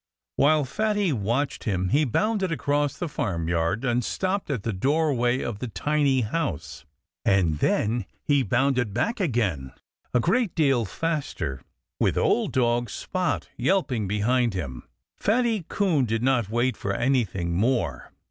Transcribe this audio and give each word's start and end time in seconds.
While 0.35 0.65
Fatty 0.65 1.13
watched 1.13 1.65
him 1.65 1.89
he 1.89 2.05
bounded 2.05 2.51
across 2.51 2.97
the 2.97 3.07
farmyard 3.07 3.85
and 3.85 4.03
stopped 4.03 4.49
at 4.49 4.63
the 4.63 4.73
doorway 4.73 5.41
of 5.41 5.59
the 5.59 5.67
tiny 5.67 6.21
house. 6.21 6.85
And 7.23 7.59
then 7.59 8.05
he 8.23 8.41
bounded 8.41 8.95
back 8.95 9.19
again, 9.19 9.73
a 10.11 10.19
great 10.19 10.55
deal 10.55 10.85
faster, 10.85 11.61
with 11.99 12.17
old 12.17 12.51
dog 12.51 12.89
Spot 12.89 13.47
yelping 13.57 14.07
behind 14.07 14.55
him. 14.55 14.87
Fatty 15.17 15.65
Coon 15.69 16.05
did 16.05 16.23
not 16.23 16.49
wait 16.49 16.75
for 16.75 16.95
anything 16.95 17.53
more. 17.53 18.11